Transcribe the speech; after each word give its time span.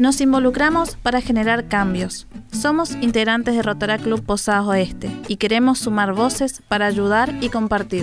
Nos 0.00 0.22
involucramos 0.22 0.96
para 0.96 1.20
generar 1.20 1.68
cambios. 1.68 2.26
Somos 2.52 2.92
integrantes 3.02 3.54
de 3.54 3.62
Rotara 3.62 3.98
Club 3.98 4.24
Posadas 4.24 4.66
Oeste 4.66 5.10
y 5.28 5.36
queremos 5.36 5.80
sumar 5.80 6.14
voces 6.14 6.62
para 6.68 6.86
ayudar 6.86 7.36
y 7.42 7.50
compartir. 7.50 8.02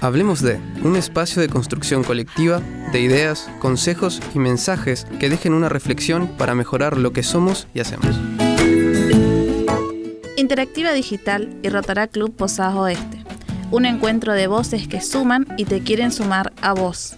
Hablemos 0.00 0.42
de 0.42 0.58
un 0.82 0.96
espacio 0.96 1.40
de 1.40 1.48
construcción 1.48 2.02
colectiva, 2.02 2.60
de 2.90 3.02
ideas, 3.02 3.48
consejos 3.60 4.20
y 4.34 4.40
mensajes 4.40 5.06
que 5.20 5.30
dejen 5.30 5.54
una 5.54 5.68
reflexión 5.68 6.26
para 6.36 6.56
mejorar 6.56 6.98
lo 6.98 7.12
que 7.12 7.22
somos 7.22 7.68
y 7.72 7.78
hacemos. 7.78 8.20
Interactiva 10.36 10.92
Digital 10.92 11.56
y 11.62 11.68
Rotará 11.68 12.08
Club 12.08 12.34
Posadas 12.34 12.74
Oeste. 12.74 13.22
Un 13.70 13.86
encuentro 13.86 14.32
de 14.32 14.48
voces 14.48 14.88
que 14.88 15.00
suman 15.00 15.46
y 15.56 15.66
te 15.66 15.82
quieren 15.82 16.10
sumar 16.10 16.52
a 16.62 16.72
vos. 16.72 17.16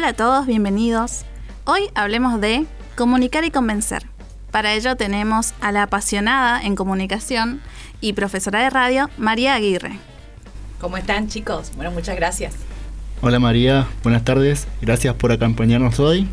Hola 0.00 0.08
a 0.08 0.14
todos, 0.14 0.46
bienvenidos. 0.46 1.26
Hoy 1.66 1.90
hablemos 1.94 2.40
de 2.40 2.64
comunicar 2.96 3.44
y 3.44 3.50
convencer. 3.50 4.06
Para 4.50 4.72
ello 4.72 4.96
tenemos 4.96 5.52
a 5.60 5.72
la 5.72 5.82
apasionada 5.82 6.58
en 6.62 6.74
comunicación 6.74 7.60
y 8.00 8.14
profesora 8.14 8.62
de 8.62 8.70
radio, 8.70 9.10
María 9.18 9.52
Aguirre. 9.52 9.98
¿Cómo 10.80 10.96
están 10.96 11.28
chicos? 11.28 11.72
Bueno, 11.76 11.90
muchas 11.90 12.16
gracias. 12.16 12.54
Hola 13.20 13.38
María, 13.40 13.88
buenas 14.02 14.24
tardes. 14.24 14.68
Gracias 14.80 15.14
por 15.16 15.32
acompañarnos 15.32 16.00
hoy. 16.00 16.26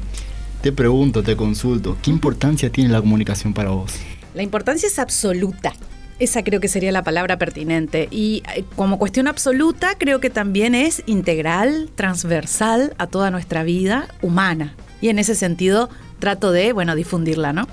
Te 0.61 0.72
pregunto, 0.72 1.22
te 1.22 1.36
consulto, 1.36 1.97
¿qué 2.02 2.09
importancia 2.09 2.70
tiene 2.70 2.89
la 2.91 3.02
comunicación 3.02 3.53
para 3.53 3.72
vos? 3.72 3.91
La 4.34 4.44
importancia 4.44 4.88
es 4.88 4.97
absoluta. 4.97 5.73
Esa 6.20 6.44
creo 6.44 6.59
que 6.59 6.67
sería 6.67 6.91
la 6.91 7.03
palabra 7.03 7.38
pertinente. 7.38 8.07
Y 8.12 8.44
eh, 8.55 8.63
como 8.75 8.98
cuestión 8.98 9.27
absoluta, 9.27 9.95
creo 9.98 10.20
que 10.20 10.30
también 10.30 10.75
es 10.75 11.03
integral, 11.05 11.89
transversal 11.95 12.94
a 12.98 13.08
toda 13.08 13.30
nuestra 13.30 13.63
vida 13.63 14.08
humana. 14.22 14.75
Y 15.00 15.09
en 15.09 15.19
ese 15.19 15.36
sentido 15.36 15.89
trato 16.19 16.52
de, 16.52 16.73
bueno, 16.73 16.95
difundirla, 16.95 17.53
¿no? 17.53 17.67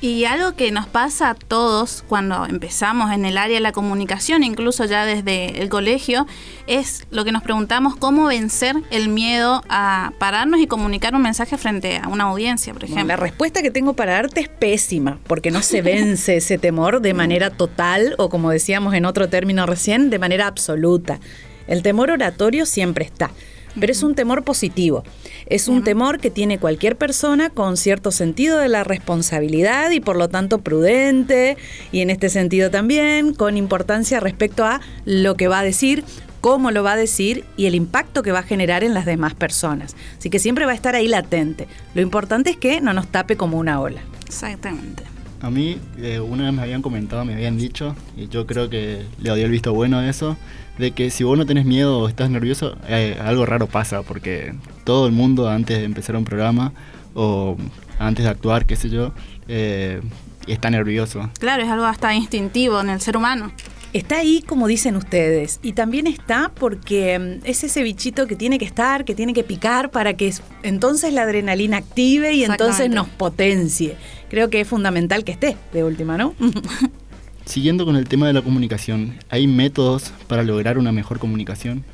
Y 0.00 0.26
algo 0.26 0.54
que 0.54 0.70
nos 0.72 0.86
pasa 0.86 1.30
a 1.30 1.34
todos 1.34 2.04
cuando 2.06 2.44
empezamos 2.46 3.12
en 3.12 3.24
el 3.24 3.38
área 3.38 3.54
de 3.54 3.60
la 3.60 3.72
comunicación, 3.72 4.42
incluso 4.42 4.84
ya 4.84 5.06
desde 5.06 5.62
el 5.62 5.70
colegio, 5.70 6.26
es 6.66 7.06
lo 7.10 7.24
que 7.24 7.32
nos 7.32 7.42
preguntamos 7.42 7.96
cómo 7.96 8.26
vencer 8.26 8.76
el 8.90 9.08
miedo 9.08 9.62
a 9.70 10.12
pararnos 10.18 10.60
y 10.60 10.66
comunicar 10.66 11.14
un 11.14 11.22
mensaje 11.22 11.56
frente 11.56 11.96
a 11.96 12.08
una 12.08 12.24
audiencia, 12.24 12.74
por 12.74 12.84
ejemplo. 12.84 13.06
la 13.06 13.16
respuesta 13.16 13.62
que 13.62 13.70
tengo 13.70 13.94
para 13.94 14.12
darte 14.12 14.40
es 14.40 14.48
pésima, 14.48 15.18
porque 15.26 15.50
no 15.50 15.62
se 15.62 15.80
vence 15.80 16.36
ese 16.36 16.58
temor 16.58 17.00
de 17.00 17.14
manera 17.14 17.50
total 17.50 18.14
o 18.18 18.28
como 18.28 18.50
decíamos 18.50 18.92
en 18.94 19.06
otro 19.06 19.30
término 19.30 19.64
recién, 19.64 20.10
de 20.10 20.18
manera 20.18 20.46
absoluta. 20.46 21.20
El 21.68 21.82
temor 21.82 22.10
oratorio 22.10 22.66
siempre 22.66 23.04
está 23.06 23.30
pero 23.78 23.92
es 23.92 24.02
un 24.02 24.14
temor 24.14 24.44
positivo. 24.44 25.04
Es 25.46 25.68
un 25.68 25.84
temor 25.84 26.18
que 26.18 26.30
tiene 26.30 26.58
cualquier 26.58 26.96
persona 26.96 27.50
con 27.50 27.76
cierto 27.76 28.10
sentido 28.10 28.58
de 28.58 28.68
la 28.68 28.84
responsabilidad 28.84 29.90
y 29.90 30.00
por 30.00 30.16
lo 30.16 30.28
tanto 30.28 30.58
prudente 30.58 31.56
y 31.92 32.00
en 32.00 32.10
este 32.10 32.28
sentido 32.28 32.70
también 32.70 33.34
con 33.34 33.56
importancia 33.56 34.20
respecto 34.20 34.64
a 34.64 34.80
lo 35.04 35.36
que 35.36 35.48
va 35.48 35.60
a 35.60 35.64
decir, 35.64 36.04
cómo 36.40 36.70
lo 36.70 36.82
va 36.84 36.92
a 36.92 36.96
decir 36.96 37.44
y 37.56 37.66
el 37.66 37.74
impacto 37.74 38.22
que 38.22 38.32
va 38.32 38.40
a 38.40 38.44
generar 38.44 38.84
en 38.84 38.94
las 38.94 39.04
demás 39.04 39.34
personas. 39.34 39.96
Así 40.16 40.30
que 40.30 40.38
siempre 40.38 40.64
va 40.64 40.72
a 40.72 40.76
estar 40.76 40.94
ahí 40.94 41.08
latente. 41.08 41.66
Lo 41.94 42.02
importante 42.02 42.50
es 42.50 42.56
que 42.56 42.80
no 42.80 42.92
nos 42.92 43.08
tape 43.08 43.36
como 43.36 43.58
una 43.58 43.80
ola. 43.80 44.00
Exactamente. 44.26 45.15
A 45.40 45.50
mí, 45.50 45.78
eh, 45.98 46.18
una 46.18 46.44
vez 46.44 46.52
me 46.52 46.62
habían 46.62 46.82
comentado, 46.82 47.24
me 47.24 47.34
habían 47.34 47.58
dicho, 47.58 47.94
y 48.16 48.28
yo 48.28 48.46
creo 48.46 48.70
que 48.70 49.02
le 49.20 49.30
había 49.30 49.44
el 49.44 49.50
visto 49.50 49.74
bueno 49.74 49.98
a 49.98 50.08
eso, 50.08 50.36
de 50.78 50.92
que 50.92 51.10
si 51.10 51.24
vos 51.24 51.36
no 51.36 51.44
tenés 51.46 51.66
miedo 51.66 51.98
o 51.98 52.08
estás 52.08 52.30
nervioso, 52.30 52.76
eh, 52.88 53.18
algo 53.22 53.44
raro 53.44 53.66
pasa, 53.66 54.02
porque 54.02 54.54
todo 54.84 55.06
el 55.06 55.12
mundo 55.12 55.48
antes 55.48 55.78
de 55.78 55.84
empezar 55.84 56.16
un 56.16 56.24
programa 56.24 56.72
o 57.14 57.56
antes 57.98 58.24
de 58.24 58.30
actuar, 58.30 58.66
qué 58.66 58.76
sé 58.76 58.88
yo, 58.88 59.12
eh, 59.48 60.00
está 60.46 60.70
nervioso. 60.70 61.30
Claro, 61.38 61.62
es 61.62 61.68
algo 61.68 61.84
hasta 61.84 62.14
instintivo 62.14 62.80
en 62.80 62.90
el 62.90 63.00
ser 63.00 63.16
humano. 63.16 63.52
Está 63.92 64.18
ahí, 64.18 64.42
como 64.42 64.66
dicen 64.66 64.96
ustedes, 64.96 65.58
y 65.62 65.72
también 65.72 66.06
está 66.06 66.52
porque 66.54 67.18
mm, 67.18 67.46
es 67.46 67.64
ese 67.64 67.82
bichito 67.82 68.26
que 68.26 68.36
tiene 68.36 68.58
que 68.58 68.64
estar, 68.64 69.04
que 69.04 69.14
tiene 69.14 69.32
que 69.32 69.42
picar 69.42 69.90
para 69.90 70.14
que 70.14 70.32
entonces 70.62 71.12
la 71.12 71.22
adrenalina 71.22 71.78
active 71.78 72.34
y 72.34 72.44
entonces 72.44 72.90
nos 72.90 73.08
potencie. 73.08 73.96
Creo 74.28 74.50
que 74.50 74.60
es 74.60 74.68
fundamental 74.68 75.24
que 75.24 75.32
esté, 75.32 75.56
de 75.72 75.84
última, 75.84 76.18
¿no? 76.18 76.34
Siguiendo 77.46 77.84
con 77.86 77.94
el 77.96 78.08
tema 78.08 78.26
de 78.26 78.32
la 78.32 78.42
comunicación, 78.42 79.14
¿hay 79.30 79.46
métodos 79.46 80.12
para 80.26 80.42
lograr 80.42 80.78
una 80.78 80.90
mejor 80.90 81.20
comunicación? 81.20 81.84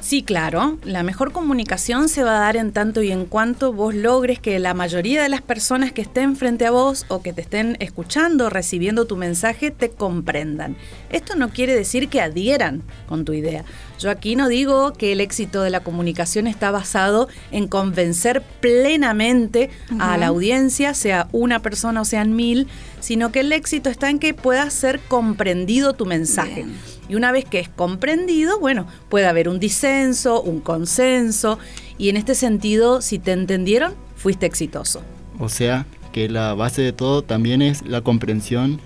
Sí, 0.00 0.22
claro. 0.22 0.78
La 0.82 1.02
mejor 1.02 1.30
comunicación 1.30 2.08
se 2.08 2.24
va 2.24 2.38
a 2.38 2.40
dar 2.40 2.56
en 2.56 2.72
tanto 2.72 3.02
y 3.02 3.12
en 3.12 3.26
cuanto 3.26 3.72
vos 3.72 3.94
logres 3.94 4.40
que 4.40 4.58
la 4.58 4.74
mayoría 4.74 5.22
de 5.22 5.28
las 5.28 5.42
personas 5.42 5.92
que 5.92 6.02
estén 6.02 6.36
frente 6.36 6.66
a 6.66 6.70
vos 6.70 7.04
o 7.08 7.22
que 7.22 7.32
te 7.32 7.42
estén 7.42 7.76
escuchando, 7.80 8.48
recibiendo 8.48 9.04
tu 9.06 9.16
mensaje, 9.16 9.70
te 9.70 9.90
comprendan. 9.90 10.76
Esto 11.10 11.34
no 11.36 11.50
quiere 11.50 11.74
decir 11.74 12.08
que 12.08 12.20
adhieran 12.20 12.82
con 13.06 13.24
tu 13.24 13.32
idea. 13.32 13.64
Yo 13.98 14.10
aquí 14.10 14.36
no 14.36 14.48
digo 14.48 14.92
que 14.92 15.12
el 15.12 15.20
éxito 15.20 15.62
de 15.62 15.70
la 15.70 15.80
comunicación 15.80 16.46
está 16.46 16.70
basado 16.70 17.28
en 17.50 17.68
convencer 17.68 18.42
plenamente 18.60 19.70
a 19.98 20.16
la 20.16 20.28
audiencia, 20.28 20.94
sea 20.94 21.28
una 21.32 21.60
persona 21.60 22.00
o 22.00 22.04
sean 22.04 22.34
mil, 22.34 22.68
sino 23.00 23.32
que 23.32 23.40
el 23.40 23.52
éxito 23.52 23.90
está 23.90 24.08
en 24.08 24.18
que 24.18 24.34
pueda 24.34 24.70
ser 24.70 25.00
comprendido 25.00 25.94
tu 25.94 26.06
mensaje. 26.06 26.64
Y 27.08 27.16
una 27.16 27.32
vez 27.32 27.44
que 27.44 27.58
es 27.58 27.68
comprendido, 27.68 28.60
bueno, 28.60 28.86
puede 29.08 29.26
haber 29.26 29.48
un 29.48 29.58
disenso, 29.58 30.40
un 30.40 30.60
consenso, 30.60 31.58
y 31.98 32.08
en 32.08 32.16
este 32.16 32.34
sentido, 32.36 33.02
si 33.02 33.18
te 33.18 33.32
entendieron, 33.32 33.94
fuiste 34.14 34.46
exitoso. 34.46 35.02
O 35.38 35.48
sea, 35.48 35.86
que 36.12 36.28
la 36.28 36.54
base 36.54 36.82
de 36.82 36.92
todo 36.92 37.22
también 37.22 37.62
es 37.62 37.82
la 37.82 38.00
comprensión 38.00 38.80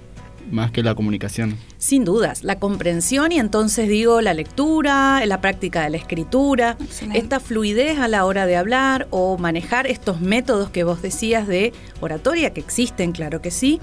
más 0.51 0.71
que 0.71 0.83
la 0.83 0.95
comunicación. 0.95 1.57
Sin 1.85 2.07
dudas, 2.07 2.45
la 2.45 2.59
comprensión 2.59 3.31
y 3.31 3.39
entonces 3.39 3.91
digo 3.91 4.23
la 4.23 4.33
lectura, 4.33 5.21
la 5.27 5.43
práctica 5.43 5.83
de 5.83 5.91
la 5.91 5.99
escritura, 5.99 6.79
esta 7.13 7.41
fluidez 7.41 7.99
a 7.99 8.09
la 8.09 8.25
hora 8.25 8.47
de 8.47 8.57
hablar 8.57 9.07
o 9.11 9.37
manejar 9.37 9.87
estos 9.87 10.23
métodos 10.23 10.71
que 10.71 10.83
vos 10.83 11.03
decías 11.03 11.47
de 11.47 11.75
oratoria, 12.01 12.55
que 12.55 12.61
existen, 12.61 13.13
claro 13.13 13.43
que 13.43 13.51
sí, 13.51 13.83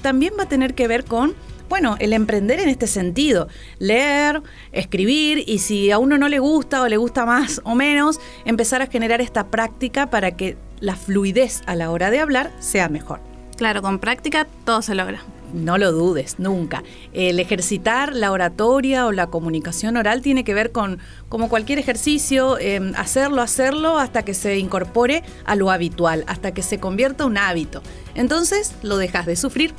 también 0.00 0.32
va 0.38 0.44
a 0.44 0.48
tener 0.48 0.72
que 0.72 0.88
ver 0.88 1.04
con 1.04 1.34
bueno, 1.68 1.96
el 1.98 2.14
emprender 2.14 2.58
en 2.58 2.70
este 2.70 2.86
sentido, 2.86 3.48
leer, 3.78 4.40
escribir 4.72 5.44
y 5.46 5.58
si 5.58 5.90
a 5.90 5.98
uno 5.98 6.16
no 6.16 6.30
le 6.30 6.38
gusta 6.38 6.80
o 6.80 6.88
le 6.88 6.96
gusta 6.96 7.26
más 7.26 7.60
o 7.64 7.74
menos, 7.74 8.18
empezar 8.46 8.80
a 8.80 8.86
generar 8.86 9.20
esta 9.20 9.48
práctica 9.48 10.08
para 10.08 10.38
que 10.38 10.56
la 10.80 10.96
fluidez 10.96 11.60
a 11.66 11.76
la 11.76 11.90
hora 11.90 12.10
de 12.10 12.18
hablar 12.18 12.50
sea 12.60 12.88
mejor. 12.88 13.20
Claro, 13.58 13.82
con 13.82 13.98
práctica 13.98 14.46
todo 14.64 14.80
se 14.80 14.94
logra. 14.94 15.22
No 15.52 15.78
lo 15.78 15.92
dudes, 15.92 16.36
nunca. 16.38 16.82
El 17.12 17.38
ejercitar 17.38 18.14
la 18.14 18.32
oratoria 18.32 19.06
o 19.06 19.12
la 19.12 19.26
comunicación 19.28 19.96
oral 19.96 20.22
tiene 20.22 20.44
que 20.44 20.54
ver 20.54 20.72
con, 20.72 20.98
como 21.28 21.48
cualquier 21.48 21.78
ejercicio, 21.78 22.58
em, 22.58 22.94
hacerlo, 22.96 23.42
hacerlo 23.42 23.98
hasta 23.98 24.24
que 24.24 24.34
se 24.34 24.58
incorpore 24.58 25.22
a 25.44 25.54
lo 25.54 25.70
habitual, 25.70 26.24
hasta 26.26 26.52
que 26.52 26.62
se 26.62 26.80
convierta 26.80 27.26
un 27.26 27.36
hábito. 27.36 27.82
Entonces 28.14 28.74
lo 28.82 28.96
dejas 28.96 29.26
de 29.26 29.36
sufrir, 29.36 29.74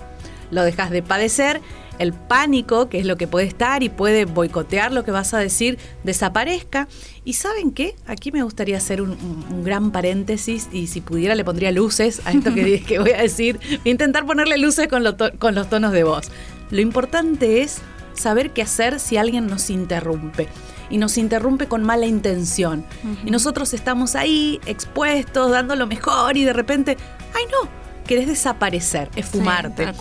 lo 0.52 0.64
dejas 0.64 0.92
de 0.92 1.02
padecer 1.02 1.62
el 2.00 2.14
pánico, 2.14 2.90
que 2.90 3.00
es 3.00 3.06
lo 3.06 3.18
que 3.18 3.28
puede 3.28 3.46
estar 3.46 3.84
y 3.84 3.90
puede 3.90 4.26
boicotear 4.26 4.92
lo 4.92 5.04
que 5.04 5.12
vas 5.12 5.34
a 5.34 5.40
decir, 5.40 5.78
desaparezca. 6.04 6.88
Y 7.24 7.34
saben 7.34 7.72
qué, 7.72 7.96
aquí 8.06 8.32
me 8.32 8.44
gustaría 8.44 8.78
hacer 8.78 9.02
un, 9.02 9.64
gran 9.64 9.92
paréntesis 9.92 10.70
y 10.72 10.88
si 10.88 11.02
pudiera 11.02 11.36
le 11.36 11.46
pondría 11.46 11.72
luces 11.72 12.22
a 12.26 12.32
esto 12.32 12.54
que, 12.54 12.82
que 12.88 13.00
voy 13.00 13.12
a 13.12 13.22
decir. 13.22 13.60
Voy 13.60 13.80
a 13.86 13.90
intentar 13.90 14.26
ponerle 14.26 14.58
luces 14.58 14.88
con, 14.88 15.04
con 15.40 15.56
los 15.56 15.70
tonos 15.70 15.92
de 15.92 16.04
voz. 16.04 16.30
Lo 16.72 16.82
importante 16.82 17.62
es 17.62 17.80
saber 18.14 18.52
qué 18.52 18.62
hacer 18.62 19.00
si 19.00 19.18
alguien 19.18 19.48
nos 19.48 19.70
interrumpe 19.70 20.48
y 20.90 20.98
nos 20.98 21.18
interrumpe 21.18 21.68
con 21.68 21.84
mala 21.84 22.06
intención. 22.06 22.86
Y 23.26 23.32
nosotros 23.32 23.74
estamos 23.74 24.16
ahí 24.16 24.60
expuestos, 24.66 25.52
dando 25.52 25.76
lo 25.76 25.88
mejor 25.88 26.38
y 26.38 26.44
de 26.44 26.54
repente, 26.54 26.98
ay 27.34 27.44
no, 27.52 27.70
querés 28.04 28.28
desaparecer, 28.28 29.10
esfumarte. 29.16 29.92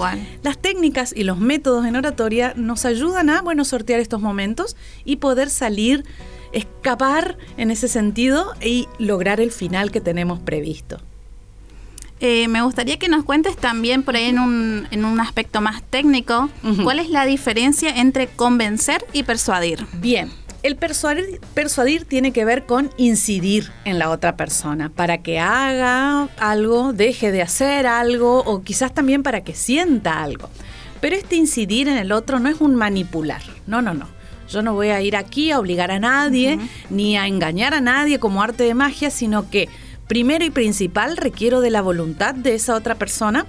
Las 0.43 0.58
técnicas 0.58 1.12
y 1.16 1.25
los 1.25 1.38
métodos 1.38 1.87
en 1.87 1.96
oratoria 1.96 2.52
nos 2.56 2.84
ayudan 2.84 3.31
a, 3.31 3.43
bueno, 3.43 3.64
sortear 3.64 4.00
estos 4.00 4.20
momentos 4.20 4.76
y 5.04 5.16
poder 5.16 5.50
salir, 5.50 6.04
escapar 6.52 7.38
en 7.56 7.70
ese 7.70 7.88
sentido 7.88 8.52
y 8.60 8.88
lograr 8.99 9.40
el 9.40 9.50
final 9.50 9.90
que 9.90 10.00
tenemos 10.00 10.40
previsto. 10.40 10.99
Eh, 12.25 12.46
me 12.46 12.62
gustaría 12.62 13.00
que 13.00 13.08
nos 13.08 13.25
cuentes 13.25 13.56
también 13.56 14.05
por 14.05 14.14
ahí 14.14 14.26
en 14.26 14.38
un, 14.38 14.87
en 14.93 15.05
un 15.05 15.19
aspecto 15.19 15.60
más 15.60 15.82
técnico, 15.82 16.50
cuál 16.84 17.00
es 17.00 17.10
la 17.10 17.26
diferencia 17.26 17.90
entre 17.96 18.28
convencer 18.28 19.05
y 19.12 19.25
persuadir. 19.25 19.84
Bien, 19.94 20.31
el 20.62 20.76
persuadir, 20.76 22.05
tiene 22.05 22.32
que 22.32 22.44
ver 22.44 22.67
con 22.67 22.91
incidir 22.97 23.70
en 23.85 23.99
la 23.99 24.11
otra 24.11 24.37
persona 24.37 24.91
para 24.91 25.19
que 25.19 25.38
haga 25.41 26.29
algo, 26.38 26.93
deje 26.93 27.32
de 27.32 27.43
hacer 27.43 27.87
algo 27.87 28.41
o 28.44 28.62
quizás 28.62 28.94
también 28.94 29.23
para 29.23 29.43
que 29.43 29.55
sienta 29.55 30.23
algo. 30.23 30.49
Pero 31.00 31.17
este 31.17 31.37
incidir 31.37 31.88
en 31.88 31.99
el 31.99 32.12
otro 32.12 32.38
no 32.38 32.49
es 32.49 32.61
un 32.61 32.76
manipular, 32.76 33.43
no, 33.67 33.82
no, 33.82 33.93
no. 33.93 34.06
Yo 34.49 34.62
no 34.62 34.75
voy 34.75 34.88
a 34.88 35.00
ir 35.00 35.17
aquí 35.17 35.50
a 35.50 35.59
obligar 35.59 35.91
a 35.91 35.99
nadie, 35.99 36.59
ni 36.91 37.17
a 37.17 37.26
engañar 37.26 37.75
a 37.75 37.81
nadie 37.81 38.19
como 38.19 38.43
arte 38.43 38.65
de 38.65 38.75
magia, 38.75 39.11
sino 39.11 39.49
que 39.49 39.69
primero 40.06 40.44
y 40.44 40.50
principal 40.50 41.17
requiero 41.17 41.62
de 41.62 41.70
la 41.70 41.81
voluntad 41.81 42.35
de 42.35 42.55
esa 42.55 42.75
otra 42.75 42.97
persona. 42.97 43.47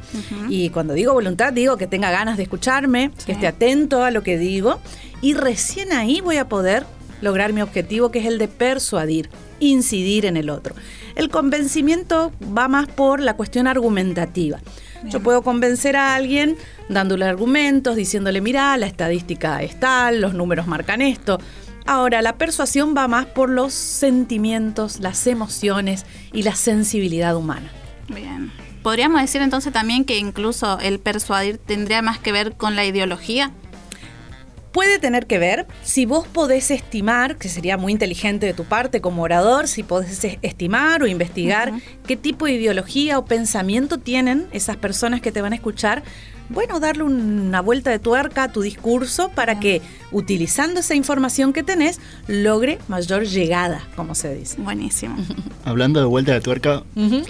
Y 0.48 0.69
cuando 0.69 0.94
digo 0.94 1.13
voluntad, 1.13 1.51
digo 1.51 1.75
que 1.77 1.88
tenga 1.88 2.09
ganas 2.09 2.38
de 2.38 2.44
escucharme, 2.44 3.12
que 3.25 3.33
esté 3.33 3.48
atento 3.48 4.04
a 4.04 4.12
lo 4.12 4.24
que 4.24 4.38
digo. 4.38 4.80
Y 5.21 5.33
recién 5.33 5.92
ahí 5.92 6.21
voy 6.21 6.38
a 6.38 6.48
poder 6.48 6.86
lograr 7.23 7.53
mi 7.53 7.61
objetivo, 7.61 8.11
que 8.11 8.19
es 8.19 8.25
el 8.25 8.37
de 8.37 8.47
persuadir, 8.47 9.29
incidir 9.59 10.25
en 10.25 10.37
el 10.37 10.49
otro. 10.49 10.75
El 11.15 11.29
convencimiento 11.29 12.31
va 12.55 12.67
más 12.67 12.87
por 12.87 13.19
la 13.19 13.35
cuestión 13.35 13.65
argumentativa. 13.65 14.59
Yo 15.05 15.21
puedo 15.21 15.41
convencer 15.41 15.95
a 15.95 16.15
alguien 16.15 16.55
dándole 16.87 17.25
argumentos, 17.25 17.95
diciéndole, 17.95 18.39
mira, 18.39 18.77
la 18.77 18.87
estadística 18.87 19.61
es 19.61 19.79
tal, 19.79 20.21
los 20.21 20.33
números 20.33 20.67
marcan 20.67 21.01
esto. 21.01 21.39
Ahora, 21.85 22.21
la 22.21 22.37
persuasión 22.37 22.95
va 22.95 23.07
más 23.09 23.25
por 23.25 23.49
los 23.49 23.73
sentimientos, 23.73 25.01
las 25.01 25.27
emociones 25.27 26.05
y 26.31 26.43
la 26.43 26.55
sensibilidad 26.55 27.35
humana. 27.35 27.69
Bien. 28.07 28.51
Podríamos 28.81 29.21
decir 29.21 29.41
entonces 29.41 29.71
también 29.71 30.05
que 30.05 30.17
incluso 30.17 30.79
el 30.79 30.99
persuadir 30.99 31.57
tendría 31.57 32.01
más 32.01 32.19
que 32.19 32.31
ver 32.31 32.53
con 32.53 32.75
la 32.75 32.85
ideología 32.85 33.51
puede 34.73 34.99
tener 34.99 35.27
que 35.27 35.37
ver 35.37 35.67
si 35.83 36.05
vos 36.05 36.27
podés 36.27 36.71
estimar, 36.71 37.37
que 37.37 37.47
sería 37.47 37.77
muy 37.77 37.93
inteligente 37.93 38.47
de 38.47 38.53
tu 38.53 38.65
parte 38.65 38.99
como 38.99 39.21
orador, 39.21 39.67
si 39.67 39.83
podés 39.83 40.25
estimar 40.41 41.03
o 41.03 41.07
investigar 41.07 41.71
qué 42.05 42.17
tipo 42.17 42.47
de 42.47 42.53
ideología 42.53 43.19
o 43.19 43.25
pensamiento 43.25 43.99
tienen 43.99 44.47
esas 44.51 44.75
personas 44.75 45.21
que 45.21 45.31
te 45.31 45.41
van 45.41 45.53
a 45.53 45.55
escuchar. 45.55 46.03
Bueno, 46.49 46.79
darle 46.79 47.03
una 47.03 47.61
vuelta 47.61 47.89
de 47.89 47.99
tuerca 47.99 48.43
a 48.43 48.51
tu 48.51 48.61
discurso 48.61 49.29
para 49.29 49.59
que, 49.59 49.81
utilizando 50.11 50.81
esa 50.81 50.93
información 50.93 51.53
que 51.53 51.63
tenés, 51.63 52.01
logre 52.27 52.79
mayor 52.87 53.25
llegada, 53.25 53.81
como 53.95 54.13
se 54.13 54.35
dice. 54.35 54.59
Buenísimo. 54.59 55.15
Hablando 55.65 55.99
de 55.99 56.05
vuelta 56.05 56.33
de 56.33 56.41
tuerca, 56.41 56.83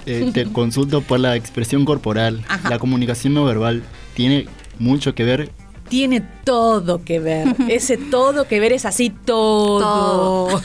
eh, 0.05 0.31
te 0.33 0.45
consulto 0.45 1.01
por 1.01 1.19
la 1.19 1.35
expresión 1.35 1.85
corporal. 1.85 2.43
La 2.67 2.79
comunicación 2.79 3.33
no 3.33 3.45
verbal 3.45 3.83
tiene 4.15 4.47
mucho 4.79 5.13
que 5.13 5.23
ver 5.23 5.51
tiene 5.93 6.21
todo 6.43 7.03
que 7.05 7.19
ver. 7.19 7.55
Ese 7.69 7.97
todo 7.97 8.47
que 8.47 8.59
ver 8.59 8.73
es 8.73 8.83
así 8.83 9.11
todo. 9.11 10.59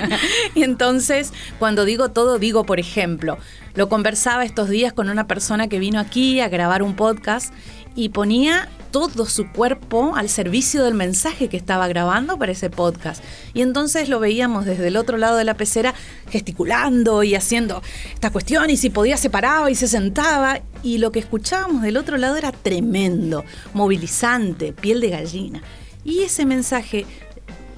y 0.54 0.62
entonces, 0.62 1.32
cuando 1.58 1.86
digo 1.86 2.10
todo, 2.10 2.38
digo, 2.38 2.64
por 2.64 2.78
ejemplo, 2.78 3.38
lo 3.74 3.88
conversaba 3.88 4.44
estos 4.44 4.68
días 4.68 4.92
con 4.92 5.08
una 5.08 5.26
persona 5.26 5.68
que 5.68 5.78
vino 5.78 5.98
aquí 5.98 6.40
a 6.40 6.50
grabar 6.50 6.82
un 6.82 6.96
podcast 6.96 7.54
y 7.94 8.10
ponía 8.10 8.68
todo 8.94 9.26
su 9.26 9.50
cuerpo 9.50 10.14
al 10.14 10.28
servicio 10.28 10.84
del 10.84 10.94
mensaje 10.94 11.48
que 11.48 11.56
estaba 11.56 11.88
grabando 11.88 12.38
para 12.38 12.52
ese 12.52 12.70
podcast. 12.70 13.24
Y 13.52 13.62
entonces 13.62 14.08
lo 14.08 14.20
veíamos 14.20 14.66
desde 14.66 14.86
el 14.86 14.96
otro 14.96 15.18
lado 15.18 15.36
de 15.36 15.42
la 15.42 15.54
pecera 15.54 15.94
gesticulando 16.30 17.24
y 17.24 17.34
haciendo 17.34 17.82
esta 18.12 18.30
cuestión 18.30 18.70
y 18.70 18.76
si 18.76 18.90
podía 18.90 19.16
se 19.16 19.30
paraba 19.30 19.68
y 19.68 19.74
se 19.74 19.88
sentaba. 19.88 20.60
Y 20.84 20.98
lo 20.98 21.10
que 21.10 21.18
escuchábamos 21.18 21.82
del 21.82 21.96
otro 21.96 22.18
lado 22.18 22.36
era 22.36 22.52
tremendo, 22.52 23.44
movilizante, 23.72 24.72
piel 24.72 25.00
de 25.00 25.10
gallina. 25.10 25.62
Y 26.04 26.20
ese 26.20 26.46
mensaje 26.46 27.04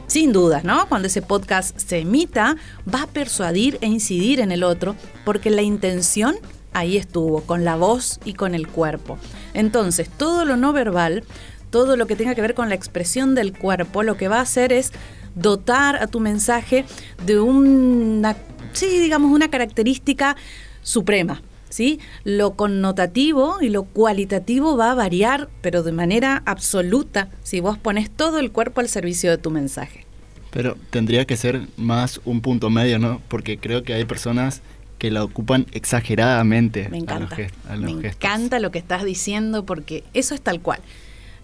sin 0.08 0.34
dudas, 0.34 0.64
¿no? 0.64 0.86
Cuando 0.86 1.08
ese 1.08 1.22
podcast 1.22 1.78
se 1.78 2.00
emita, 2.00 2.56
va 2.94 3.04
a 3.04 3.06
persuadir 3.06 3.78
e 3.80 3.86
incidir 3.86 4.40
en 4.40 4.52
el 4.52 4.62
otro, 4.64 4.94
porque 5.24 5.48
la 5.48 5.62
intención 5.62 6.36
ahí 6.74 6.98
estuvo, 6.98 7.40
con 7.40 7.64
la 7.64 7.74
voz 7.76 8.20
y 8.26 8.34
con 8.34 8.54
el 8.54 8.68
cuerpo. 8.68 9.18
Entonces, 9.56 10.10
todo 10.10 10.44
lo 10.44 10.58
no 10.58 10.74
verbal, 10.74 11.24
todo 11.70 11.96
lo 11.96 12.06
que 12.06 12.14
tenga 12.14 12.34
que 12.34 12.42
ver 12.42 12.54
con 12.54 12.68
la 12.68 12.74
expresión 12.74 13.34
del 13.34 13.56
cuerpo, 13.56 14.02
lo 14.02 14.18
que 14.18 14.28
va 14.28 14.38
a 14.38 14.42
hacer 14.42 14.70
es 14.70 14.92
dotar 15.34 15.96
a 15.96 16.06
tu 16.08 16.20
mensaje 16.20 16.84
de 17.24 17.40
una, 17.40 18.36
sí, 18.74 18.86
digamos, 18.98 19.32
una 19.32 19.48
característica 19.48 20.36
suprema. 20.82 21.42
¿Sí? 21.68 21.98
Lo 22.22 22.54
connotativo 22.54 23.60
y 23.60 23.70
lo 23.70 23.82
cualitativo 23.82 24.76
va 24.76 24.92
a 24.92 24.94
variar, 24.94 25.50
pero 25.62 25.82
de 25.82 25.92
manera 25.92 26.42
absoluta, 26.46 27.28
si 27.42 27.60
vos 27.60 27.76
pones 27.76 28.08
todo 28.08 28.38
el 28.38 28.52
cuerpo 28.52 28.80
al 28.80 28.88
servicio 28.88 29.30
de 29.30 29.36
tu 29.36 29.50
mensaje. 29.50 30.06
Pero 30.52 30.76
tendría 30.90 31.26
que 31.26 31.36
ser 31.36 31.66
más 31.76 32.20
un 32.24 32.40
punto 32.40 32.70
medio, 32.70 32.98
¿no? 32.98 33.20
Porque 33.28 33.58
creo 33.58 33.82
que 33.82 33.92
hay 33.92 34.04
personas 34.04 34.62
que 35.06 35.12
la 35.12 35.22
ocupan 35.22 35.66
exageradamente. 35.70 36.88
Me 36.88 36.98
encanta. 36.98 37.36
Me 37.78 37.92
encanta 37.92 38.58
lo 38.58 38.72
que 38.72 38.78
estás 38.78 39.04
diciendo 39.04 39.64
porque 39.64 40.02
eso 40.14 40.34
es 40.34 40.40
tal 40.40 40.60
cual. 40.60 40.80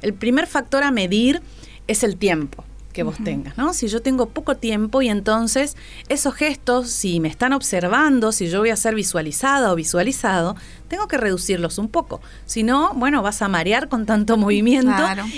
El 0.00 0.14
primer 0.14 0.48
factor 0.48 0.82
a 0.82 0.90
medir 0.90 1.40
es 1.86 2.02
el 2.02 2.16
tiempo 2.16 2.64
que 2.92 3.02
vos 3.02 3.16
tengas, 3.24 3.56
¿no? 3.56 3.74
Si 3.74 3.88
yo 3.88 4.02
tengo 4.02 4.26
poco 4.26 4.56
tiempo 4.56 5.02
y 5.02 5.08
entonces 5.08 5.76
esos 6.08 6.34
gestos, 6.34 6.90
si 6.90 7.20
me 7.20 7.28
están 7.28 7.52
observando, 7.52 8.32
si 8.32 8.48
yo 8.48 8.60
voy 8.60 8.70
a 8.70 8.76
ser 8.76 8.94
visualizada 8.94 9.72
o 9.72 9.74
visualizado, 9.74 10.56
tengo 10.88 11.08
que 11.08 11.16
reducirlos 11.16 11.78
un 11.78 11.88
poco. 11.88 12.20
Si 12.46 12.62
no, 12.62 12.92
bueno, 12.94 13.22
vas 13.22 13.42
a 13.42 13.48
marear 13.48 13.88
con 13.88 14.06
tanto 14.06 14.36
movimiento 14.36 14.92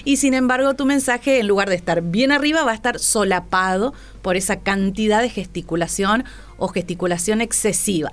y 0.04 0.16
sin 0.16 0.34
embargo 0.34 0.74
tu 0.74 0.84
mensaje, 0.84 1.38
en 1.38 1.48
lugar 1.48 1.68
de 1.68 1.76
estar 1.76 2.02
bien 2.02 2.32
arriba, 2.32 2.64
va 2.64 2.72
a 2.72 2.74
estar 2.74 2.98
solapado 2.98 3.94
por 4.20 4.36
esa 4.36 4.60
cantidad 4.60 5.22
de 5.22 5.30
gesticulación 5.30 6.24
o 6.58 6.68
gesticulación 6.68 7.40
excesiva. 7.40 8.12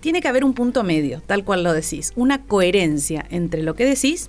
Tiene 0.00 0.20
que 0.20 0.28
haber 0.28 0.44
un 0.44 0.54
punto 0.54 0.84
medio, 0.84 1.22
tal 1.26 1.44
cual 1.44 1.62
lo 1.62 1.72
decís, 1.72 2.12
una 2.16 2.42
coherencia 2.42 3.24
entre 3.30 3.62
lo 3.62 3.74
que 3.74 3.84
decís 3.84 4.28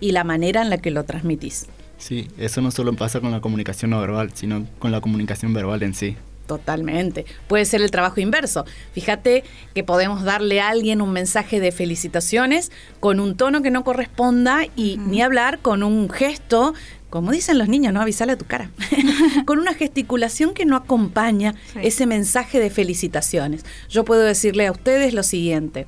y 0.00 0.12
la 0.12 0.24
manera 0.24 0.62
en 0.62 0.70
la 0.70 0.78
que 0.78 0.90
lo 0.90 1.04
transmitís. 1.04 1.66
Sí, 1.98 2.28
eso 2.38 2.60
no 2.60 2.70
solo 2.70 2.92
pasa 2.94 3.20
con 3.20 3.30
la 3.30 3.40
comunicación 3.40 3.90
no 3.90 4.00
verbal, 4.00 4.30
sino 4.34 4.66
con 4.78 4.92
la 4.92 5.00
comunicación 5.00 5.52
verbal 5.52 5.82
en 5.82 5.94
sí. 5.94 6.16
Totalmente. 6.46 7.26
Puede 7.48 7.64
ser 7.64 7.82
el 7.82 7.90
trabajo 7.90 8.20
inverso. 8.20 8.64
Fíjate 8.92 9.42
que 9.74 9.82
podemos 9.82 10.22
darle 10.22 10.60
a 10.60 10.68
alguien 10.68 11.02
un 11.02 11.12
mensaje 11.12 11.58
de 11.58 11.72
felicitaciones 11.72 12.70
con 13.00 13.18
un 13.18 13.36
tono 13.36 13.62
que 13.62 13.70
no 13.70 13.82
corresponda 13.82 14.60
y 14.76 14.98
ni 14.98 15.22
hablar 15.22 15.58
con 15.58 15.82
un 15.82 16.08
gesto 16.08 16.74
como 17.10 17.30
dicen 17.30 17.56
los 17.56 17.68
niños, 17.68 17.94
no 17.94 18.02
avisarle 18.02 18.34
a 18.34 18.36
tu 18.36 18.44
cara, 18.44 18.70
con 19.46 19.58
una 19.58 19.74
gesticulación 19.74 20.52
que 20.52 20.66
no 20.66 20.76
acompaña 20.76 21.54
ese 21.80 22.04
mensaje 22.04 22.60
de 22.60 22.68
felicitaciones. 22.68 23.64
Yo 23.88 24.04
puedo 24.04 24.22
decirle 24.22 24.66
a 24.66 24.72
ustedes 24.72 25.14
lo 25.14 25.22
siguiente. 25.22 25.86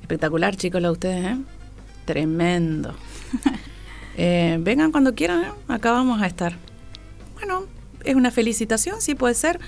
Espectacular, 0.00 0.56
chicos, 0.56 0.82
lo 0.82 0.88
de 0.88 0.92
ustedes, 0.92 1.24
¿eh? 1.26 1.36
Tremendo. 2.04 2.96
Eh, 4.16 4.58
vengan 4.60 4.92
cuando 4.92 5.14
quieran, 5.14 5.44
¿eh? 5.44 5.52
acá 5.68 5.92
vamos 5.92 6.22
a 6.22 6.26
estar. 6.26 6.56
Bueno, 7.34 7.64
es 8.04 8.14
una 8.14 8.30
felicitación, 8.30 9.00
sí 9.00 9.14
puede 9.14 9.34
ser. 9.34 9.60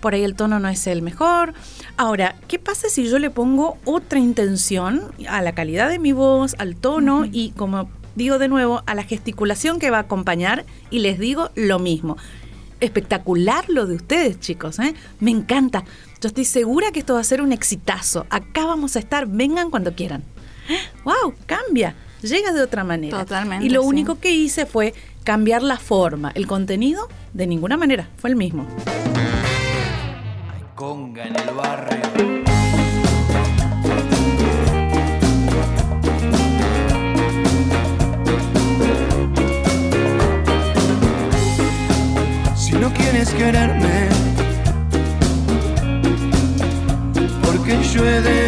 Por 0.00 0.14
ahí 0.14 0.22
el 0.22 0.34
tono 0.34 0.60
no 0.60 0.68
es 0.68 0.86
el 0.86 1.00
mejor. 1.00 1.54
Ahora, 1.96 2.36
¿qué 2.46 2.58
pasa 2.58 2.88
si 2.88 3.08
yo 3.08 3.18
le 3.18 3.30
pongo 3.30 3.78
otra 3.84 4.18
intención 4.18 5.02
a 5.28 5.40
la 5.40 5.52
calidad 5.52 5.88
de 5.88 5.98
mi 5.98 6.12
voz, 6.12 6.54
al 6.58 6.76
tono 6.76 7.24
y 7.24 7.52
como 7.52 7.88
digo 8.14 8.38
de 8.38 8.48
nuevo, 8.48 8.82
a 8.86 8.94
la 8.94 9.02
gesticulación 9.02 9.78
que 9.78 9.90
va 9.90 9.98
a 9.98 10.00
acompañar 10.00 10.64
y 10.90 10.98
les 11.00 11.18
digo 11.18 11.50
lo 11.54 11.78
mismo. 11.78 12.16
Espectacular 12.80 13.64
lo 13.68 13.86
de 13.86 13.94
ustedes, 13.94 14.40
chicos, 14.40 14.78
¿eh? 14.78 14.94
Me 15.20 15.30
encanta. 15.30 15.84
Yo 16.20 16.28
estoy 16.28 16.44
segura 16.44 16.90
que 16.92 17.00
esto 17.00 17.14
va 17.14 17.20
a 17.20 17.24
ser 17.24 17.40
un 17.40 17.52
exitazo. 17.52 18.26
Acá 18.30 18.66
vamos 18.66 18.96
a 18.96 18.98
estar, 18.98 19.26
vengan 19.26 19.70
cuando 19.70 19.94
quieran. 19.94 20.22
¡Wow! 21.04 21.34
Cambia. 21.46 21.94
Llega 22.24 22.52
de 22.52 22.62
otra 22.62 22.84
manera. 22.84 23.18
Totalmente. 23.18 23.66
Y 23.66 23.68
lo 23.68 23.82
único 23.82 24.18
que 24.18 24.32
hice 24.32 24.64
fue 24.64 24.94
cambiar 25.24 25.62
la 25.62 25.76
forma. 25.76 26.32
El 26.34 26.46
contenido, 26.46 27.06
de 27.34 27.46
ninguna 27.46 27.76
manera, 27.76 28.08
fue 28.16 28.30
el 28.30 28.36
mismo. 28.36 28.66
Hay 30.52 30.62
conga 30.74 31.26
en 31.26 31.36
el 31.36 31.54
barrio. 31.54 32.44
no 42.80 42.92
quieres 42.92 43.30
quererme. 43.30 44.08
Porque 47.42 47.78
yo 47.92 48.04
he 48.04 48.20
de 48.20 48.43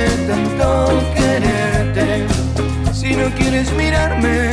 quieres 3.56 3.72
mirarme, 3.72 4.50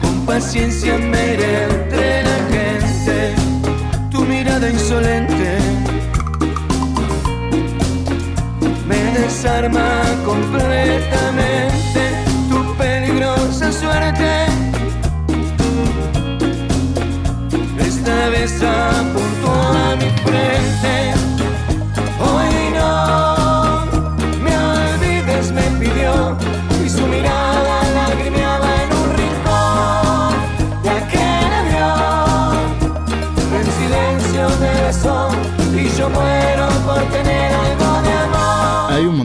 con 0.00 0.24
paciencia 0.24 0.96
me 0.98 1.34
iré 1.34 1.64
entre 1.64 2.22
la 2.22 2.38
gente. 2.54 3.34
Tu 4.10 4.24
mirada 4.24 4.70
insolente 4.70 5.58
me 8.86 9.00
desarma 9.18 10.02
completamente. 10.24 12.02
Tu 12.48 12.76
peligrosa 12.76 13.72
suerte 13.72 14.46
esta 17.80 18.28
vez 18.28 18.62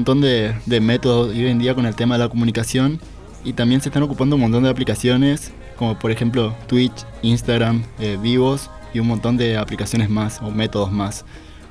montón 0.09 0.21
de, 0.21 0.55
de 0.65 0.81
métodos 0.81 1.29
hoy 1.29 1.45
en 1.45 1.59
día 1.59 1.75
con 1.75 1.85
el 1.85 1.93
tema 1.93 2.15
de 2.15 2.23
la 2.23 2.29
comunicación 2.29 2.99
y 3.43 3.53
también 3.53 3.79
se 3.79 3.89
están 3.89 4.01
ocupando 4.01 4.37
un 4.37 4.41
montón 4.41 4.63
de 4.63 4.69
aplicaciones 4.71 5.51
como 5.75 5.99
por 5.99 6.09
ejemplo 6.09 6.55
Twitch, 6.65 7.05
Instagram, 7.21 7.83
eh, 7.99 8.17
Vivos 8.19 8.71
y 8.91 8.99
un 9.01 9.05
montón 9.05 9.37
de 9.37 9.55
aplicaciones 9.55 10.09
más 10.09 10.41
o 10.41 10.49
métodos 10.49 10.91
más. 10.91 11.25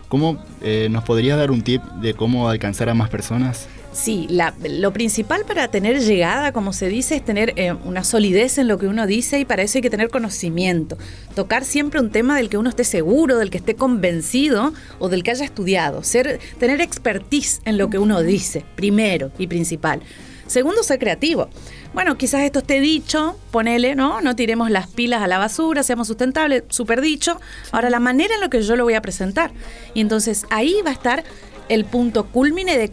¿Cómo 0.07 0.41
eh, 0.61 0.87
nos 0.89 1.03
podría 1.03 1.35
dar 1.35 1.51
un 1.51 1.63
tip 1.63 1.83
de 2.01 2.15
cómo 2.15 2.49
alcanzar 2.49 2.89
a 2.89 2.95
más 2.95 3.11
personas? 3.11 3.67
Sí, 3.91 4.27
la- 4.29 4.55
lo 4.69 4.93
principal 4.93 5.45
para 5.47 5.69
tener 5.69 6.01
llegada, 6.01 6.53
como 6.53 6.73
se 6.73 6.89
dice, 6.89 7.17
es 7.17 7.25
tener 7.25 7.55
eh, 7.57 7.73
una 7.73 8.05
solidez 8.05 8.59
en 8.59 8.69
lo 8.69 8.79
que 8.79 8.87
uno 8.87 9.07
dice 9.07 9.41
y 9.41 9.45
para 9.45 9.63
eso 9.63 9.79
hay 9.79 9.83
que 9.83 9.91
tener 9.91 10.11
conocimiento. 10.11 10.99
Tocar 11.35 11.65
siempre 11.65 11.99
un 11.99 12.11
tema 12.11 12.37
del 12.37 12.49
que 12.51 12.59
uno 12.59 12.69
esté 12.69 12.85
seguro, 12.85 13.39
del 13.39 13.51
que 13.51 13.57
esté 13.59 13.75
convencido 13.75 14.73
o 14.99 15.09
del 15.09 15.23
que 15.23 15.31
haya 15.31 15.45
estudiado. 15.45 16.03
Ser, 16.05 16.39
tener 16.59 16.81
expertise 16.83 17.61
en 17.65 17.79
lo 17.79 17.89
que 17.89 17.99
uno 17.99 18.23
dice, 18.23 18.65
primero 18.77 19.33
y 19.39 19.47
principal. 19.47 20.01
Segundo, 20.47 20.83
ser 20.83 20.99
creativo. 20.99 21.49
Bueno, 21.93 22.17
quizás 22.17 22.43
esto 22.43 22.61
esté 22.61 22.81
dicho, 22.81 23.39
ponele, 23.51 23.95
¿no? 23.95 24.21
No 24.21 24.37
tiremos 24.37 24.71
las 24.71 24.87
pilas 24.87 25.23
a 25.23 25.27
la 25.27 25.39
basura, 25.39 25.83
seamos 25.83 26.07
sustentables, 26.07 26.63
súper 26.69 27.01
dicho. 27.01 27.41
Ahora, 27.73 27.91
la 27.91 28.01
manera 28.01 28.35
en 28.35 28.41
la 28.41 28.49
que 28.51 28.63
yo 28.63 28.77
lo 28.77 28.85
voy 28.85 28.95
a 28.95 29.03
presentar. 29.03 29.51
Y 29.95 30.01
entonces 30.03 30.45
ahí 30.51 30.77
va 30.87 30.91
a 30.91 30.95
estar 30.95 31.25
el 31.69 31.85
punto 31.85 32.27
culmine 32.27 32.79
de 32.79 32.93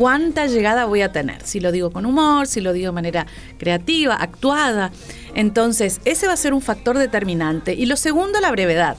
cuánta 0.00 0.46
llegada 0.46 0.86
voy 0.86 1.02
a 1.02 1.12
tener. 1.12 1.42
Si 1.44 1.60
lo 1.60 1.72
digo 1.72 1.90
con 1.90 2.06
humor, 2.06 2.46
si 2.46 2.62
lo 2.62 2.72
digo 2.72 2.86
de 2.86 2.92
manera 2.92 3.26
creativa, 3.58 4.14
actuada. 4.14 4.92
Entonces, 5.34 6.00
ese 6.06 6.26
va 6.26 6.32
a 6.32 6.38
ser 6.38 6.54
un 6.54 6.62
factor 6.62 6.96
determinante. 6.96 7.74
Y 7.74 7.84
lo 7.84 7.96
segundo, 7.96 8.40
la 8.40 8.50
brevedad. 8.50 8.96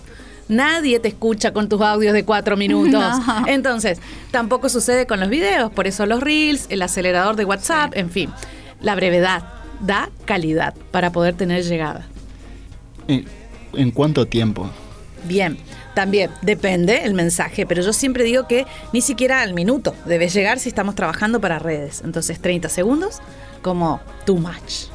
Nadie 0.47 0.99
te 0.99 1.07
escucha 1.07 1.53
con 1.53 1.69
tus 1.69 1.81
audios 1.81 2.13
de 2.13 2.23
cuatro 2.23 2.55
minutos. 2.55 3.03
No. 3.25 3.47
Entonces, 3.47 3.99
tampoco 4.29 4.69
sucede 4.69 5.07
con 5.07 5.19
los 5.19 5.29
videos. 5.29 5.71
Por 5.71 5.87
eso 5.87 6.05
los 6.05 6.21
reels, 6.21 6.67
el 6.69 6.83
acelerador 6.83 7.35
de 7.35 7.45
WhatsApp, 7.45 7.93
en 7.95 8.11
fin. 8.11 8.29
La 8.79 8.93
brevedad 8.93 9.41
da 9.79 10.07
calidad 10.25 10.75
para 10.91 11.11
poder 11.11 11.33
tener 11.33 11.63
llegada. 11.63 12.05
¿En, 13.07 13.25
en 13.73 13.89
cuánto 13.89 14.27
tiempo? 14.27 14.69
Bien, 15.23 15.57
también 15.93 16.31
depende 16.41 17.03
el 17.03 17.13
mensaje, 17.13 17.65
pero 17.65 17.81
yo 17.81 17.93
siempre 17.93 18.23
digo 18.23 18.47
que 18.47 18.65
ni 18.93 19.01
siquiera 19.01 19.41
al 19.41 19.53
minuto 19.53 19.95
debe 20.05 20.29
llegar 20.29 20.59
si 20.59 20.69
estamos 20.69 20.95
trabajando 20.95 21.41
para 21.41 21.59
redes. 21.59 22.01
Entonces 22.03 22.39
30 22.39 22.69
segundos 22.69 23.19
como 23.61 24.01
too 24.25 24.37
much. 24.37 24.89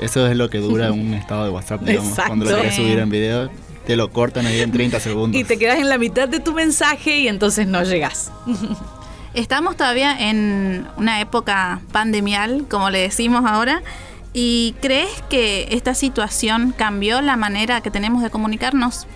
Eso 0.00 0.26
es 0.26 0.36
lo 0.36 0.48
que 0.48 0.58
dura 0.58 0.92
un 0.92 1.14
estado 1.14 1.44
de 1.44 1.50
WhatsApp, 1.50 1.82
digamos. 1.82 2.14
Cuando 2.14 2.44
lo 2.44 2.54
quieres 2.54 2.76
subir 2.76 2.98
en 2.98 3.10
video, 3.10 3.50
te 3.86 3.96
lo 3.96 4.10
cortan 4.12 4.46
ahí 4.46 4.60
en 4.60 4.70
30 4.70 5.00
segundos. 5.00 5.40
Y 5.40 5.44
te 5.44 5.58
quedas 5.58 5.78
en 5.78 5.88
la 5.88 5.98
mitad 5.98 6.28
de 6.28 6.40
tu 6.40 6.52
mensaje 6.52 7.18
y 7.18 7.28
entonces 7.28 7.66
no 7.66 7.82
llegas. 7.82 8.30
Estamos 9.34 9.76
todavía 9.76 10.28
en 10.28 10.86
una 10.96 11.20
época 11.20 11.80
pandemial, 11.92 12.64
como 12.68 12.90
le 12.90 13.00
decimos 13.00 13.44
ahora. 13.46 13.82
¿Y 14.32 14.74
crees 14.80 15.10
que 15.28 15.68
esta 15.70 15.94
situación 15.94 16.74
cambió 16.76 17.20
la 17.22 17.36
manera 17.36 17.80
que 17.80 17.90
tenemos 17.90 18.22
de 18.22 18.30
comunicarnos? 18.30 19.06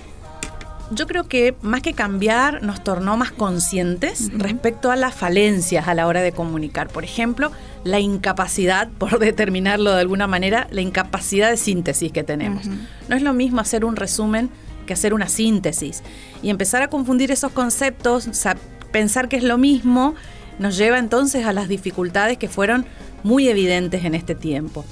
Yo 0.95 1.07
creo 1.07 1.25
que 1.25 1.55
más 1.63 1.81
que 1.83 1.93
cambiar 1.95 2.63
nos 2.63 2.83
tornó 2.85 3.17
más 3.17 3.31
conscientes 3.33 4.31
respecto 4.37 4.91
a 4.91 4.97
las 4.97 5.15
falencias 5.15 5.89
a 5.89 5.95
la 5.95 6.07
hora 6.07 6.21
de 6.23 6.33
comunicar. 6.33 6.89
Por 6.89 7.05
ejemplo, 7.05 7.51
la 7.85 8.01
incapacidad, 8.01 8.89
por 8.99 9.19
determinarlo 9.19 9.93
de 9.93 10.01
alguna 10.01 10.27
manera, 10.27 10.67
la 10.71 10.81
incapacidad 10.81 11.51
de 11.51 11.57
síntesis 11.57 12.13
que 12.13 12.23
tenemos. 12.25 12.67
No 13.09 13.17
es 13.17 13.23
lo 13.23 13.33
mismo 13.33 13.61
hacer 13.61 13.85
un 13.85 13.97
resumen 13.97 14.51
que 14.87 14.93
hacer 14.93 15.15
una 15.15 15.29
síntesis. 15.29 16.03
Y 16.43 16.51
empezar 16.51 16.83
a 16.83 16.89
confundir 16.89 17.31
esos 17.31 17.53
conceptos, 17.53 18.29
sa- 18.33 18.57
pensar 18.91 19.29
que 19.29 19.37
es 19.37 19.45
lo 19.45 19.59
mismo, 19.59 20.15
nos 20.59 20.77
lleva 20.77 20.99
entonces 20.99 21.47
a 21.47 21.53
las 21.53 21.69
dificultades 21.69 22.39
que 22.39 22.49
fueron 22.49 22.87
muy 23.23 23.49
evidentes 23.49 24.05
en 24.05 24.15
este 24.15 24.35
tiempo. 24.35 24.85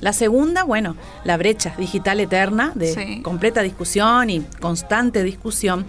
La 0.00 0.12
segunda, 0.12 0.62
bueno, 0.64 0.96
la 1.24 1.36
brecha 1.36 1.74
digital 1.78 2.20
eterna 2.20 2.72
de 2.74 2.92
Sí. 2.94 3.22
completa 3.22 3.62
discusión 3.62 4.28
y 4.30 4.40
constante 4.60 5.22
discusión, 5.22 5.86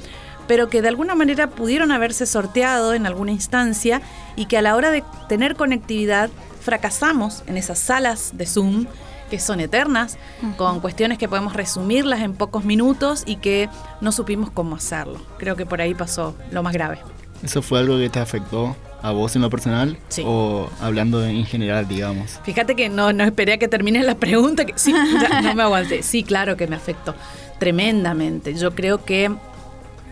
pero 0.48 0.70
que 0.70 0.82
de 0.82 0.88
alguna 0.88 1.14
manera 1.16 1.50
pudieron 1.50 1.92
haberse 1.92 2.26
sorteado 2.26 2.94
en 2.94 3.06
alguna 3.06 3.32
instancia 3.32 4.02
y 4.36 4.46
que 4.46 4.58
a 4.58 4.62
la 4.62 4.76
hora 4.76 4.92
de 4.92 5.04
tener 5.28 5.56
conectividad 5.56 6.30
fracasamos 6.62 7.44
en 7.48 7.58
esas 7.58 7.80
salas 7.80 8.32
de 8.34 8.46
Zoom 8.46 8.86
que 9.30 9.40
son 9.40 9.60
eternas, 9.60 10.18
con 10.58 10.80
cuestiones 10.80 11.20
que 11.20 11.30
podemos 11.30 11.54
resumirlas 11.54 12.22
en 12.22 12.34
pocos 12.34 12.66
minutos 12.66 13.22
y 13.28 13.36
que 13.36 13.70
no 14.02 14.12
supimos 14.12 14.50
cómo 14.50 14.76
hacerlo. 14.76 15.22
Creo 15.38 15.56
que 15.56 15.68
por 15.68 15.82
ahí 15.82 15.94
pasó 15.94 16.34
lo 16.50 16.64
más 16.64 16.74
grave. 16.74 16.98
¿Eso 17.44 17.62
fue 17.62 17.80
algo 17.80 17.98
que 17.98 18.10
te 18.10 18.20
afectó 18.20 18.76
a 19.02 19.12
vos 19.12 19.36
en 19.36 19.42
lo 19.42 19.50
personal? 19.50 19.98
Sí. 20.10 20.24
¿O 20.26 20.70
hablando 20.82 21.26
en 21.26 21.46
general, 21.46 21.88
digamos? 21.88 22.40
Fíjate 22.44 22.76
que 22.76 22.90
no, 22.90 23.14
no 23.14 23.24
esperé 23.24 23.54
a 23.54 23.58
que 23.58 23.68
termine 23.68 24.04
la 24.04 24.16
pregunta, 24.16 24.66
que 24.66 24.74
sí, 24.76 24.94
ya 24.94 25.42
no 25.44 25.56
me 25.56 25.64
aguanté. 25.64 26.04
Sí, 26.04 26.24
claro 26.24 26.58
que 26.58 26.68
me 26.68 26.76
afectó 26.76 27.16
tremendamente. 27.60 28.54
Yo 28.56 28.76
creo 28.76 29.04
que 29.06 29.32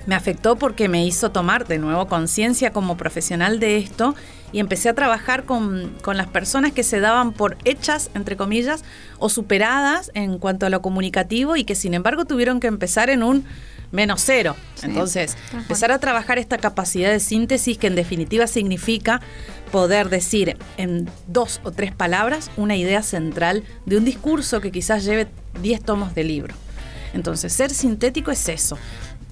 me 0.06 0.16
afectó 0.16 0.56
porque 0.56 0.88
me 0.88 1.06
hizo 1.06 1.32
tomar 1.32 1.68
de 1.68 1.80
nuevo 1.80 2.08
conciencia 2.08 2.72
como 2.72 2.96
profesional 2.96 3.60
de 3.60 3.78
esto 3.78 4.16
y 4.54 4.60
empecé 4.60 4.88
a 4.88 4.94
trabajar 4.94 5.44
con, 5.44 5.94
con 6.02 6.16
las 6.16 6.28
personas 6.28 6.72
que 6.72 6.84
se 6.84 7.02
daban 7.02 7.34
por 7.34 7.58
hechas, 7.66 8.10
entre 8.14 8.38
comillas, 8.38 8.86
o 9.20 9.28
superadas 9.28 10.12
en 10.14 10.40
cuanto 10.40 10.66
a 10.66 10.70
lo 10.70 10.82
comunicativo 10.82 11.58
y 11.58 11.66
que 11.66 11.76
sin 11.76 11.94
embargo 11.94 12.24
tuvieron 12.24 12.62
que 12.62 12.68
empezar 12.68 13.10
en 13.10 13.22
un 13.22 13.44
menos 13.92 14.22
cero. 14.24 14.56
Entonces, 14.84 15.38
empezar 15.54 15.92
a 15.92 16.00
trabajar 16.00 16.38
esta 16.38 16.58
capacidad 16.58 17.12
de 17.12 17.20
síntesis 17.20 17.78
que 17.78 17.88
en 17.88 17.96
definitiva 17.96 18.48
significa 18.48 19.22
poder 19.72 20.10
decir 20.10 20.58
en 20.78 21.10
dos 21.28 21.60
o 21.64 21.72
tres 21.72 21.94
palabras 21.94 22.52
una 22.58 22.76
idea 22.76 23.04
central 23.04 23.64
de 23.86 23.98
un 23.98 24.06
discurso 24.06 24.62
que 24.62 24.72
quizás 24.72 25.04
lleve 25.04 25.28
10 25.62 25.84
tomos 25.84 26.16
de 26.16 26.24
libro. 26.24 26.56
Entonces, 27.14 27.54
ser 27.54 27.72
sintético 27.72 28.32
es 28.32 28.48
eso. 28.50 28.78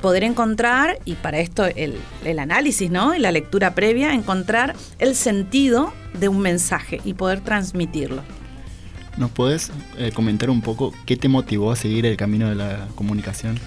Poder 0.01 0.23
encontrar, 0.23 0.99
y 1.05 1.15
para 1.15 1.39
esto 1.39 1.65
el, 1.65 1.97
el 2.23 2.39
análisis, 2.39 2.91
¿no? 2.91 3.15
Y 3.15 3.19
la 3.19 3.31
lectura 3.31 3.75
previa, 3.75 4.13
encontrar 4.13 4.75
el 4.99 5.15
sentido 5.15 5.93
de 6.19 6.27
un 6.27 6.39
mensaje 6.39 6.99
y 7.05 7.13
poder 7.13 7.41
transmitirlo. 7.41 8.23
¿Nos 9.17 9.31
puedes 9.31 9.71
eh, 9.97 10.11
comentar 10.13 10.49
un 10.49 10.61
poco 10.61 10.93
qué 11.05 11.15
te 11.15 11.29
motivó 11.29 11.71
a 11.71 11.75
seguir 11.75 12.05
el 12.05 12.17
camino 12.17 12.49
de 12.49 12.55
la 12.55 12.87
comunicación? 12.95 13.57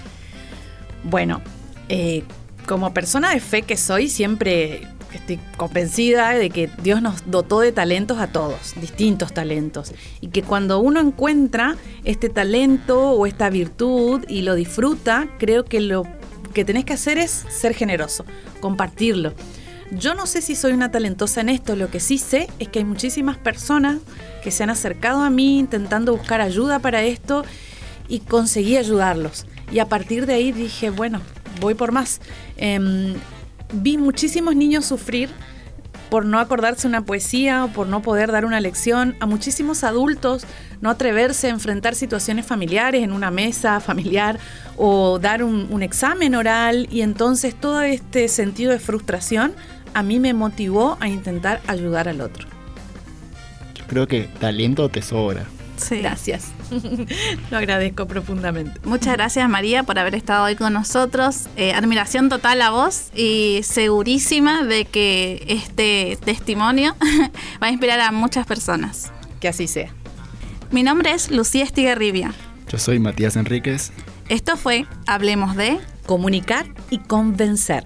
Bueno, 1.03 1.41
eh, 1.87 2.23
como 2.67 2.93
persona 2.93 3.33
de 3.33 3.39
fe 3.39 3.63
que 3.63 3.77
soy, 3.77 4.09
siempre 4.09 4.87
estoy 5.13 5.39
convencida 5.57 6.31
de 6.31 6.49
que 6.49 6.69
Dios 6.83 7.01
nos 7.01 7.29
dotó 7.29 7.61
de 7.61 7.71
talentos 7.71 8.19
a 8.19 8.27
todos, 8.27 8.73
distintos 8.79 9.33
talentos, 9.33 9.91
y 10.21 10.27
que 10.27 10.43
cuando 10.43 10.79
uno 10.79 10.99
encuentra 10.99 11.75
este 12.03 12.29
talento 12.29 13.11
o 13.11 13.25
esta 13.25 13.49
virtud 13.49 14.23
y 14.27 14.43
lo 14.43 14.55
disfruta, 14.55 15.27
creo 15.39 15.65
que 15.65 15.79
lo 15.79 16.05
que 16.53 16.65
tenés 16.65 16.85
que 16.85 16.93
hacer 16.93 17.17
es 17.17 17.45
ser 17.49 17.73
generoso, 17.73 18.25
compartirlo. 18.59 19.33
Yo 19.91 20.13
no 20.13 20.27
sé 20.27 20.41
si 20.41 20.55
soy 20.55 20.73
una 20.73 20.91
talentosa 20.91 21.41
en 21.41 21.49
esto, 21.49 21.75
lo 21.75 21.89
que 21.89 21.99
sí 21.99 22.19
sé 22.19 22.47
es 22.59 22.67
que 22.67 22.79
hay 22.79 22.85
muchísimas 22.85 23.37
personas 23.37 23.97
que 24.43 24.51
se 24.51 24.61
han 24.61 24.69
acercado 24.69 25.21
a 25.21 25.31
mí 25.31 25.57
intentando 25.57 26.15
buscar 26.15 26.41
ayuda 26.41 26.77
para 26.77 27.01
esto 27.03 27.43
y 28.07 28.19
conseguí 28.19 28.77
ayudarlos. 28.77 29.45
Y 29.71 29.79
a 29.79 29.87
partir 29.87 30.25
de 30.25 30.33
ahí 30.33 30.51
dije, 30.51 30.89
bueno, 30.89 31.21
voy 31.59 31.73
por 31.73 31.91
más. 31.91 32.21
Em, 32.57 33.15
vi 33.73 33.97
muchísimos 33.97 34.55
niños 34.55 34.85
sufrir 34.85 35.29
por 36.09 36.25
no 36.25 36.39
acordarse 36.39 36.87
una 36.87 37.05
poesía 37.05 37.65
o 37.65 37.67
por 37.69 37.87
no 37.87 38.01
poder 38.01 38.31
dar 38.31 38.45
una 38.45 38.59
lección, 38.59 39.15
a 39.19 39.25
muchísimos 39.25 39.83
adultos 39.83 40.45
no 40.81 40.89
atreverse 40.89 41.47
a 41.47 41.49
enfrentar 41.51 41.95
situaciones 41.95 42.45
familiares 42.45 43.03
en 43.03 43.11
una 43.11 43.31
mesa 43.31 43.79
familiar 43.79 44.39
o 44.77 45.19
dar 45.19 45.43
un, 45.43 45.83
examen 45.83 46.35
oral 46.35 46.87
y 46.91 47.01
entonces 47.01 47.55
todo 47.55 47.81
este 47.81 48.27
sentido 48.27 48.71
de 48.71 48.79
frustración 48.79 49.53
a 49.93 50.03
mí 50.03 50.19
me 50.19 50.33
motivó 50.33 50.97
a 50.99 51.07
intentar 51.07 51.61
ayudar 51.67 52.09
al 52.09 52.21
otro. 52.21 52.47
Yo 53.75 53.85
creo 53.87 54.07
que 54.07 54.29
talento 54.39 54.89
te 54.89 55.01
sobra. 55.01 55.45
Sí. 55.89 55.97
Gracias. 56.01 56.51
Lo 57.51 57.57
agradezco 57.57 58.05
profundamente. 58.05 58.79
Muchas 58.83 59.13
gracias 59.13 59.49
María 59.49 59.81
por 59.81 59.97
haber 59.97 60.13
estado 60.13 60.45
hoy 60.45 60.55
con 60.55 60.71
nosotros. 60.71 61.47
Eh, 61.57 61.73
admiración 61.73 62.29
total 62.29 62.61
a 62.61 62.69
vos 62.69 63.09
y 63.15 63.61
segurísima 63.63 64.63
de 64.63 64.85
que 64.85 65.43
este 65.47 66.19
testimonio 66.23 66.95
va 67.63 67.67
a 67.67 67.71
inspirar 67.71 67.99
a 68.01 68.11
muchas 68.11 68.45
personas. 68.45 69.11
Que 69.39 69.47
así 69.47 69.67
sea. 69.67 69.91
Mi 70.69 70.83
nombre 70.83 71.11
es 71.11 71.31
Lucía 71.31 71.63
Estigarribia. 71.63 72.33
Yo 72.71 72.77
soy 72.77 72.99
Matías 72.99 73.35
Enríquez. 73.35 73.91
Esto 74.27 74.57
fue 74.57 74.85
Hablemos 75.07 75.55
de... 75.55 75.79
Comunicar 76.05 76.65
y 76.89 76.97
convencer. 76.97 77.83